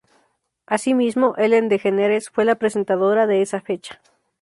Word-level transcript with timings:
Asimismo, 0.65 1.35
Ellen 1.37 1.69
DeGeneres 1.69 2.31
fue 2.31 2.43
la 2.43 2.55
presentadora 2.55 3.27
de 3.27 3.43
esa 3.43 3.61
fecha. 3.61 4.01